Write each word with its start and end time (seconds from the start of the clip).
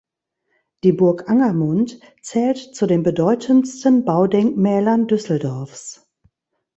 Die 0.83 0.93
Burg 0.93 1.29
Angermund 1.29 1.99
zählt 2.23 2.57
zu 2.57 2.87
den 2.87 3.03
bedeutendsten 3.03 4.03
Baudenkmälern 4.03 5.05
Düsseldorfs. 5.05 6.09